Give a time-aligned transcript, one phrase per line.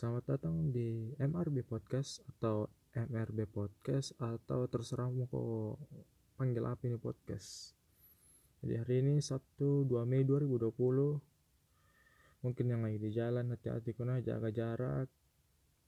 [0.00, 2.64] Selamat datang di MRB Podcast atau
[2.96, 5.76] MRB Podcast atau terserah mau kau
[6.40, 7.76] panggil apa ini podcast.
[8.64, 10.72] Jadi hari ini Sabtu 2 Mei 2020
[12.40, 15.12] mungkin yang lagi di jalan hati-hati kena jaga jarak.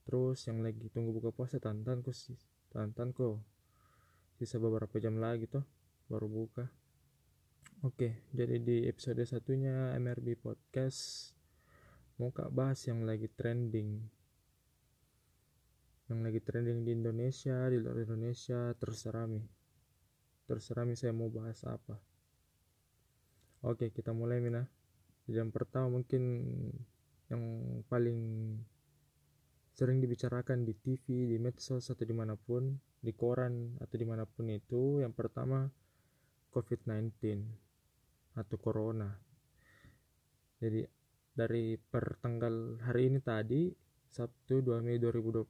[0.05, 2.37] Terus yang lagi tunggu buka puasa tantan kok sih?
[2.69, 3.41] Tantan kok.
[4.37, 5.65] Sisa beberapa jam lagi tuh
[6.13, 6.69] baru buka.
[7.81, 11.33] Oke jadi di episode satunya MRB Podcast
[12.21, 14.03] mau kak bahas yang lagi trending?
[16.11, 19.41] Yang lagi trending di Indonesia di luar Indonesia terserah mi.
[20.49, 21.97] Terserah mi saya mau bahas apa.
[23.63, 24.67] Oke kita mulai mina
[25.31, 26.23] yang pertama mungkin
[27.31, 27.43] yang
[27.87, 28.19] paling
[29.73, 34.29] sering dibicarakan di TV, di medsos atau di mana pun, di koran atau di mana
[34.29, 35.65] pun itu, yang pertama
[36.53, 37.17] COVID-19
[38.37, 39.09] atau Corona.
[40.61, 40.85] Jadi
[41.33, 43.73] dari per tanggal hari ini tadi,
[44.13, 45.49] Sabtu 2 Mei 2020,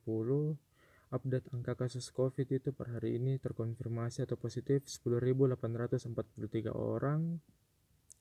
[1.12, 7.42] update angka kasus COVID itu per hari ini terkonfirmasi atau positif 10.843 orang,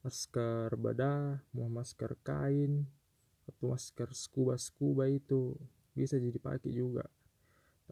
[0.00, 2.88] masker badah mau masker kain
[3.44, 5.60] atau masker scuba scuba itu
[5.94, 7.04] bisa jadi pakai juga.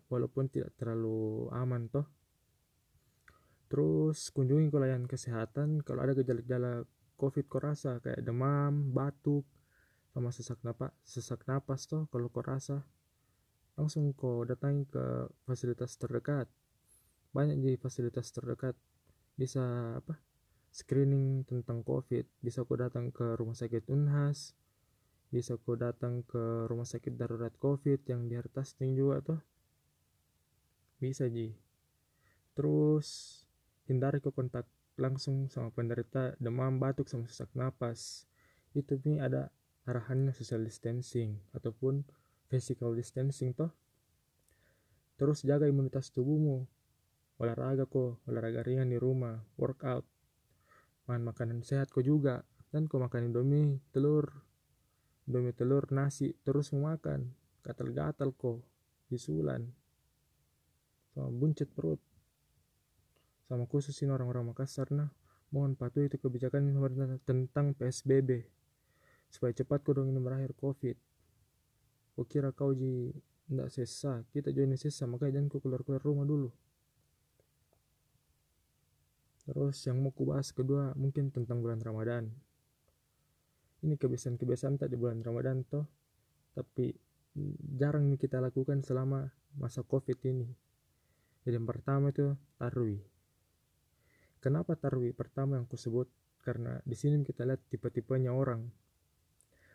[0.09, 2.07] Walaupun tidak terlalu aman toh.
[3.69, 6.89] Terus kunjungi kolayan kesehatan kalau ada gejala-gejala
[7.21, 9.45] covid kau rasa kayak demam batuk
[10.15, 12.87] sama sesak napas sesak napas tuh kalau kau rasa.
[13.77, 16.49] Langsung kau datangi ke fasilitas terdekat.
[17.31, 18.75] Banyak di fasilitas terdekat.
[19.37, 19.63] Bisa
[20.01, 20.19] apa
[20.73, 22.25] screening tentang covid.
[22.41, 24.57] Bisa kau datang ke rumah sakit unhas
[25.29, 29.41] bisa kau datang ke rumah sakit darurat covid yang di atas juga tuh?
[30.97, 31.53] Bisa ji.
[32.57, 33.41] Terus
[33.85, 34.65] hindari ke kontak
[34.99, 38.25] langsung sama penderita demam batuk sama sesak napas.
[38.73, 39.53] Itu nih ada
[39.87, 42.03] arahannya social distancing ataupun
[42.49, 43.71] physical distancing toh.
[45.21, 46.67] Terus jaga imunitas tubuhmu.
[47.39, 50.03] Olahraga kok olahraga ringan di rumah workout.
[51.07, 52.43] Makan makanan sehat kok juga.
[52.69, 54.48] Dan kok makan indomie telur
[55.29, 57.29] indomie telur nasi terus mau makan.
[57.61, 58.65] Gatal-gatal kok
[59.13, 59.69] bisulan.
[61.13, 62.01] Sama buncit perut.
[63.45, 65.13] Sama khususin orang-orang Makassar nah.
[65.53, 66.73] Mohon patuhi itu kebijakan
[67.25, 68.45] tentang PSBB
[69.29, 70.97] supaya cepat ini berakhir covid.
[72.17, 73.13] Kau kira kau ji
[73.49, 76.53] ndak sesa kita join sesa makanya jangan kau keluar-keluar rumah dulu.
[79.49, 82.29] Terus yang mau kubahas kedua mungkin tentang bulan Ramadan
[83.87, 85.87] ini kebiasaan-kebiasaan tak di bulan Ramadan toh
[86.55, 86.91] tapi
[87.79, 89.29] jarang kita lakukan selama
[89.59, 90.49] masa covid ini
[91.47, 92.99] jadi yang pertama itu tarwi
[94.39, 96.07] Kenapa tarwi pertama yang kusebut?
[96.47, 98.71] Karena di sini kita lihat tipe-tipenya orang.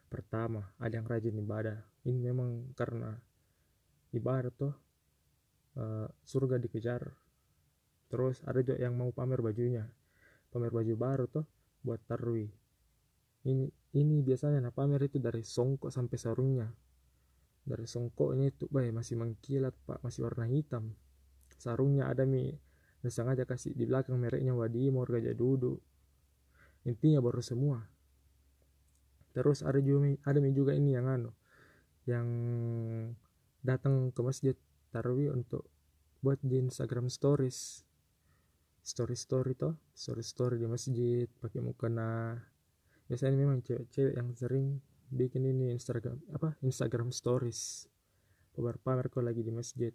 [0.07, 1.83] Pertama, ada yang rajin ibadah.
[2.07, 3.11] Ini memang karena
[4.15, 4.73] ibadah tuh
[5.75, 7.11] uh, surga dikejar.
[8.07, 9.83] Terus ada juga yang mau pamer bajunya.
[10.47, 11.43] Pamer baju baru tuh
[11.83, 12.47] buat tarwi.
[13.43, 13.65] Ini
[13.99, 16.67] ini biasanya nah pamer itu dari songkok sampai sarungnya.
[17.63, 20.95] Dari songkoknya itu, baik masih mengkilat pak, masih warna hitam.
[21.55, 22.51] Sarungnya ada mi.
[23.03, 25.83] Sengaja kasih di belakang mereknya Wadimor Gajah Duduk
[26.83, 27.79] intinya baru semua.
[29.33, 31.31] Terus ada juga ada juga ini yang anu
[32.03, 32.27] yang
[33.63, 34.55] datang ke masjid
[34.91, 35.65] Tarwi untuk
[36.19, 37.87] buat di Instagram stories.
[38.83, 42.35] Story story toh story story di masjid pakai mukena
[43.07, 44.79] biasanya memang cewek-cewek yang sering
[45.13, 47.87] bikin ini Instagram apa Instagram stories.
[48.53, 49.93] Pamer pamer kau lagi di masjid.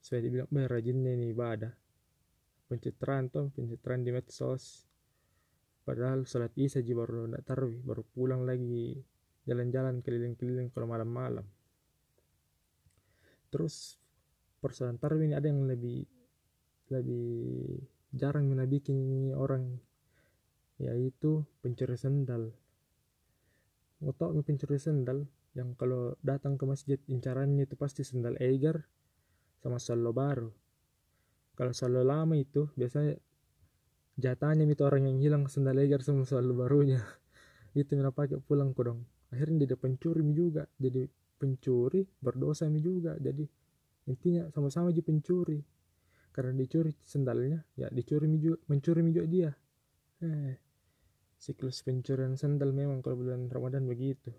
[0.00, 1.72] Supaya dibilang bah rajinnya ini ibadah
[2.68, 4.88] pencitraan tuh pencitraan di medsos.
[5.84, 8.96] Padahal sholat isya ji baru nak tarawih baru pulang lagi.
[9.44, 11.44] Jalan-jalan keliling-keliling kalau malam-malam.
[13.52, 14.00] Terus
[14.64, 16.08] persoalan tarawih ini ada yang lebih
[16.88, 17.28] lebih
[18.16, 19.76] jarang mina bikin orang
[20.78, 22.54] yaitu pencuri sendal.
[24.02, 25.24] Tau pencuri sendal
[25.54, 28.82] yang kalau datang ke masjid incarannya itu pasti sendal Eiger
[29.62, 30.50] sama solo baru.
[31.54, 33.14] Kalau solo lama itu biasanya
[34.18, 37.00] jatahnya itu orang yang hilang sendal Eiger sama solo barunya.
[37.74, 39.02] Itu mina pakai pulang kodong
[39.34, 43.18] akhirnya jadi pencuri juga jadi pencuri berdosa juga.
[43.18, 43.44] Jadi
[44.06, 45.58] intinya sama-sama jadi pencuri.
[46.34, 48.26] Karena dicuri sendalnya ya dicuri
[48.70, 49.50] mencuri juga dia.
[50.22, 50.63] Eh
[51.44, 54.32] siklus pencurian sendal memang kalau bulan Ramadan begitu.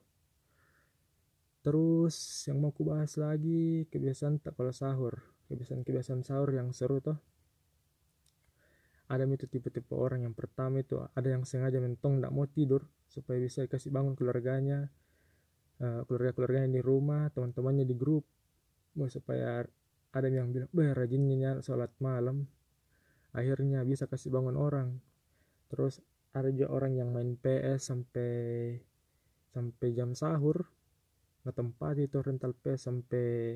[1.61, 2.17] Terus
[2.49, 5.21] yang mau kubahas lagi kebiasaan tak kalau sahur.
[5.45, 7.21] Kebiasaan-kebiasaan sahur yang seru toh.
[9.05, 13.37] Ada itu tipe-tipe orang yang pertama itu ada yang sengaja mentong tidak mau tidur supaya
[13.37, 14.89] bisa kasih bangun keluarganya
[15.77, 18.25] uh, keluarga-keluarganya di rumah teman-temannya di grup.
[18.97, 19.61] Mau supaya
[20.09, 22.49] ada yang bilang bah rajinnya sholat malam.
[23.29, 24.97] Akhirnya bisa kasih bangun orang.
[25.69, 26.01] Terus
[26.35, 28.31] ada juga orang yang main PS sampai
[29.55, 30.67] sampai jam sahur
[31.47, 33.55] tempat itu rental PS sampai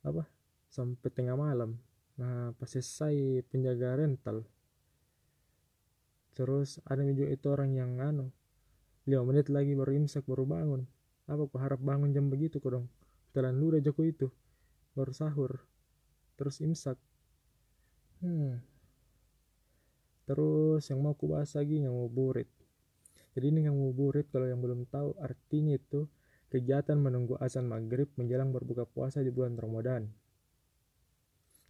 [0.00, 0.24] apa
[0.72, 1.76] sampai tengah malam.
[2.16, 4.48] Nah pas selesai penjaga rental
[6.32, 8.32] terus ada juga itu orang yang anu
[9.04, 10.88] lima menit lagi baru imsak baru bangun.
[11.28, 12.86] Apa aku harap bangun jam begitu kok dong?
[13.36, 14.32] Telan lu joko itu
[14.96, 15.60] baru sahur
[16.40, 16.96] terus imsak.
[18.24, 18.71] Hmm.
[20.24, 22.48] Terus yang mau aku bahas lagi ngabuburit
[23.32, 26.04] jadi ini ngabuburit kalau yang belum tahu artinya itu
[26.52, 30.04] kegiatan menunggu azan maghrib menjelang berbuka puasa di bulan Ramadan.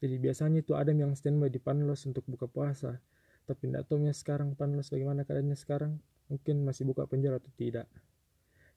[0.03, 2.99] Jadi biasanya itu ada yang standby di Panlos untuk buka puasa.
[3.47, 6.03] Tapi tidak tahu sekarang Panlos bagaimana keadaannya sekarang.
[6.27, 7.87] Mungkin masih buka penjara atau tidak.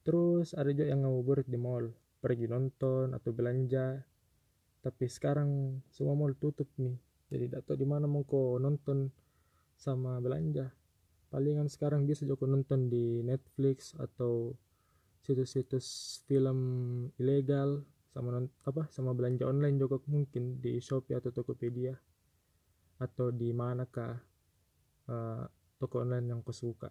[0.05, 1.89] Terus ada juga yang ngabuburit di mall.
[2.21, 4.05] Pergi nonton atau belanja.
[4.85, 6.93] Tapi sekarang semua mall tutup nih.
[7.33, 9.09] Jadi tidak tahu di mana mau kau nonton
[9.75, 10.71] sama belanja.
[11.29, 14.55] Palingan sekarang bisa juga nonton di Netflix atau
[15.25, 16.59] situs-situs film
[17.17, 17.81] ilegal
[18.13, 21.97] sama apa sama belanja online juga mungkin di Shopee atau Tokopedia
[23.01, 24.15] atau di manakah
[25.11, 25.43] uh,
[25.75, 26.87] toko online yang kau suka.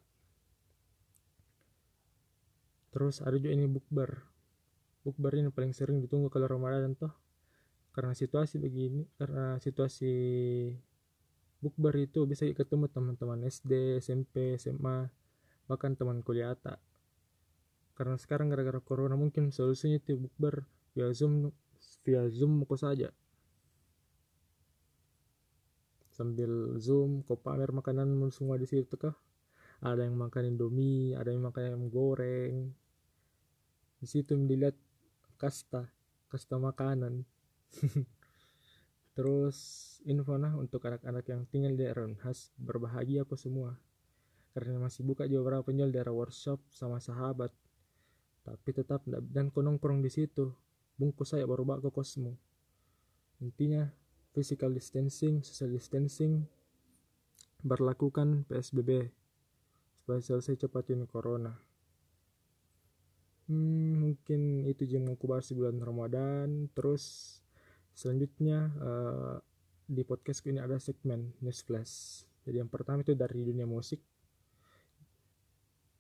[2.93, 4.35] Terus ada juga ini bukber
[5.05, 7.13] bukber ini paling sering ditunggu kalau Ramadan toh.
[7.95, 10.13] Karena situasi begini karena situasi
[11.65, 15.09] bukber itu bisa ketemu teman-teman SD SMP SMA
[15.65, 16.77] bahkan teman kuliah tak
[17.95, 20.67] karena sekarang gara-gara corona mungkin solusinya itu bukber
[20.99, 21.55] via zoom
[22.03, 23.15] via zoom kok saja.
[26.11, 29.15] Sambil zoom kok pamer makanan semua di situ kah?
[29.83, 32.75] Ada yang makan indomie ada yang makan ayam goreng.
[34.03, 34.75] Di situ dilihat
[35.39, 35.87] kasta
[36.31, 37.23] kasta makanan
[39.15, 39.57] terus
[40.05, 43.79] info nah untuk anak-anak yang tinggal di daerah khas berbahagia kok semua?
[44.55, 47.51] Karena masih buka juga beberapa penjual daerah workshop sama sahabat.
[48.45, 50.53] Tapi tetap dan kau nongkrong di situ.
[50.95, 52.39] Bungkus saya baru bawa ke kosmo
[53.43, 53.91] intinya
[54.33, 56.49] physical distancing social distancing
[57.65, 59.13] berlakukan PSBB
[60.01, 61.57] supaya selesai cepat ini corona.
[63.49, 66.69] Hmm, mungkin itu yang mau bahas di bulan Ramadan.
[66.77, 67.37] Terus
[67.95, 69.37] selanjutnya uh,
[69.87, 72.27] di podcastku ini ada segmen news flash.
[72.45, 74.03] Jadi yang pertama itu dari dunia musik.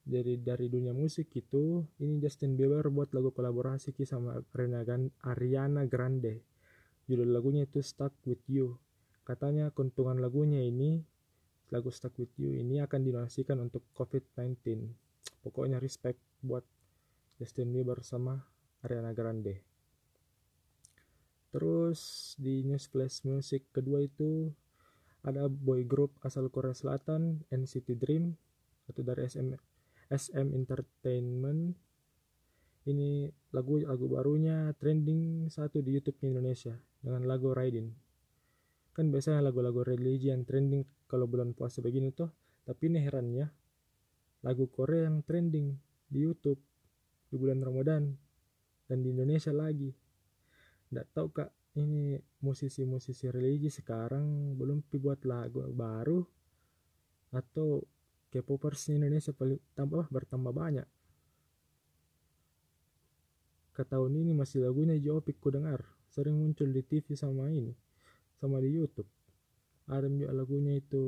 [0.04, 4.36] Dari dari dunia musik itu ini Justin Bieber buat lagu kolaborasi sama
[5.24, 6.44] Ariana Grande.
[7.08, 8.76] Judul lagunya itu Stuck With You.
[9.24, 11.00] Katanya keuntungan lagunya ini
[11.72, 14.84] lagu Stuck With You ini akan dinonasikan untuk COVID-19
[15.42, 16.62] pokoknya respect buat
[17.40, 18.46] Justin Bieber sama
[18.86, 19.73] Ariana Grande
[21.54, 24.50] terus di news flash music kedua itu
[25.22, 28.34] ada boy group asal Korea Selatan NCT Dream
[28.90, 29.54] atau dari SM
[30.10, 31.78] SM Entertainment.
[32.84, 38.04] Ini lagu lagu barunya trending satu di YouTube Indonesia dengan lagu Riding
[38.94, 42.30] kan biasanya lagu-lagu religi yang trending kalau bulan puasa begini tuh
[42.62, 43.50] tapi ini herannya
[44.46, 45.74] lagu Korea yang trending
[46.06, 46.62] di YouTube
[47.26, 48.14] di bulan Ramadan
[48.86, 49.90] dan di Indonesia lagi
[50.94, 51.50] nggak tahu kak.
[51.74, 56.22] Ini musisi-musisi religi sekarang belum buat lagu baru
[57.34, 57.82] atau
[58.30, 59.34] K-popers Indonesia
[59.74, 60.86] tambah bertambah banyak.
[63.74, 67.74] Ke tahun ini masih lagunya Jopik ku dengar, sering muncul di TV sama ini,
[68.38, 69.10] sama di YouTube.
[69.90, 71.02] ada juga lagunya itu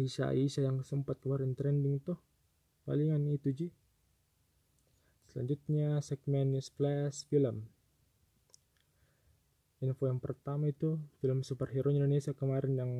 [0.00, 2.16] Aisyah Aisyah yang sempat kemarin trending tuh.
[2.88, 3.68] Palingan itu ji.
[5.28, 7.75] Selanjutnya segmen news flash film
[9.86, 12.92] info yang pertama itu film superhero Indonesia kemarin yang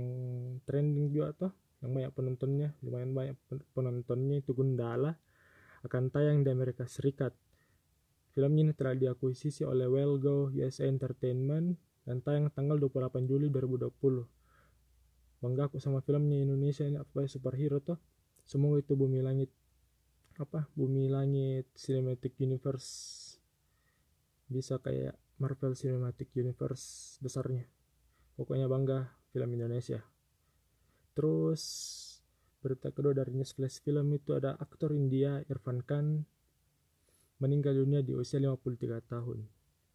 [0.63, 1.53] trending juga tuh
[1.83, 3.37] yang banyak penontonnya lumayan banyak
[3.75, 5.19] penontonnya itu Gundala
[5.85, 7.31] akan tayang di Amerika Serikat.
[8.35, 14.37] Film ini telah diakuisisi oleh Wellgo USA Entertainment dan tayang tanggal 28 Juli 2020
[15.43, 17.99] bangga aku sama filmnya Indonesia ini apa superhero tuh
[18.49, 19.51] semoga itu bumi langit
[20.41, 23.26] apa bumi langit cinematic universe
[24.47, 27.67] bisa kayak Marvel Cinematic Universe besarnya.
[28.39, 30.01] Pokoknya bangga film Indonesia.
[31.13, 31.63] Terus
[32.61, 36.25] berita kedua dari News Flash Film itu ada aktor India Irfan Khan
[37.37, 39.39] meninggal dunia di usia 53 tahun.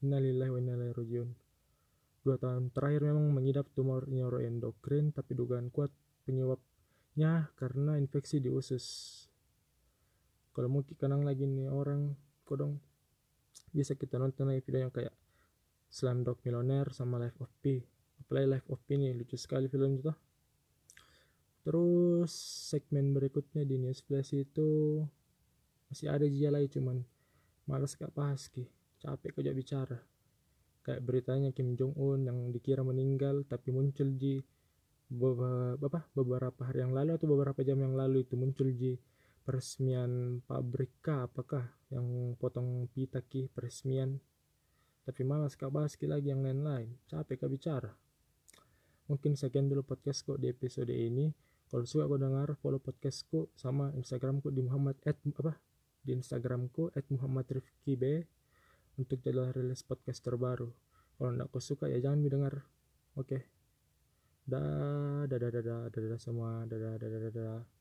[0.05, 1.29] Innalillahi wa inna ilaihi rajiun.
[2.21, 5.89] Dua tahun terakhir memang mengidap tumor neuroendokrin tapi dugaan kuat
[6.25, 8.85] penyebabnya karena infeksi di usus.
[10.53, 12.13] Kalau mau kenang lagi nih orang
[12.45, 12.77] kodong
[13.71, 15.15] bisa kita nonton lagi video yang kayak
[15.91, 17.83] Slumdog Millionaire sama Life of P.
[18.23, 20.11] Apalagi Life of P nih lucu sekali film itu
[21.61, 22.33] terus
[22.73, 24.97] segmen berikutnya di News Flash itu
[25.93, 27.05] masih ada aja lagi cuman
[27.69, 28.65] malas gak bahas ki.
[29.01, 29.99] Capek kok bicara.
[30.81, 34.41] Kayak beritanya Kim Jong Un yang dikira meninggal tapi muncul di
[35.11, 38.97] beberapa, beberapa hari yang lalu atau beberapa jam yang lalu itu muncul di
[39.41, 44.21] peresmian pabrik kah apakah yang potong pita ki peresmian?
[45.01, 46.93] Tapi malas kak bahas lagi yang lain-lain.
[47.09, 47.91] Capek kak bicara.
[49.09, 51.33] Mungkin sekian dulu podcastku di episode ini.
[51.67, 55.57] Kalau suka kau dengar follow podcastku sama instagramku di Muhammad at apa?
[56.05, 58.21] Di instagramku at Muhammad Rifki B
[59.01, 60.69] untuk jadwal rilis podcast terbaru.
[61.17, 62.61] Kalau tidak kau suka ya jangan didengar.
[63.17, 63.25] Oke.
[63.25, 63.41] Okay.
[64.41, 66.67] dah dadah dadah dadah semua.
[66.69, 67.80] Dadah dadah dadah